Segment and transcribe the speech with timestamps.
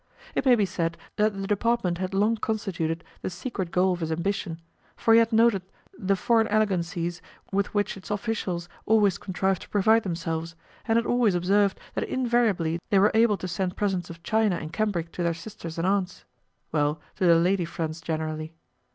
[0.33, 4.11] It may be said that the department had long constituted the secret goal of his
[4.11, 4.59] ambition,
[4.95, 5.61] for he had noted
[5.95, 10.55] the foreign elegancies with which its officials always contrived to provide themselves,
[10.87, 14.73] and had also observed that invariably they were able to send presents of china and
[14.73, 16.25] cambric to their sisters and aunts
[16.71, 18.55] well, to their lady friends generally.